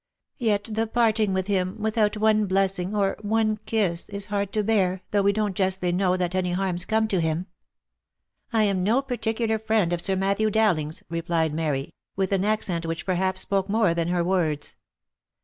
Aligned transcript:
Yet 0.39 0.63
the 0.71 0.87
parting 0.87 1.31
with 1.31 1.45
him 1.45 1.79
with 1.79 1.95
out 1.95 2.17
one 2.17 2.47
blessing, 2.47 2.95
or 2.95 3.17
one 3.21 3.57
kiss, 3.67 4.09
is 4.09 4.25
hard 4.33 4.51
to 4.53 4.63
bear, 4.63 5.03
though 5.11 5.21
we 5.21 5.31
don't 5.31 5.55
justly 5.55 5.91
know 5.91 6.17
that 6.17 6.33
any 6.33 6.53
harm's 6.53 6.81
to 6.81 6.87
come 6.87 7.07
to 7.09 7.21
him."" 7.21 7.45
I 8.51 8.63
am 8.63 8.81
no 8.81 9.03
particular 9.03 9.59
friend 9.59 9.93
of 9.93 10.01
Sir 10.01 10.15
Matthew 10.15 10.49
Dowling's," 10.49 11.03
replied 11.07 11.53
Mary, 11.53 11.93
with 12.15 12.31
an 12.31 12.43
accent 12.43 12.87
which 12.87 13.05
perhaps 13.05 13.41
spoke 13.41 13.69
more 13.69 13.93
than 13.93 14.07
her 14.07 14.23
words. 14.23 14.75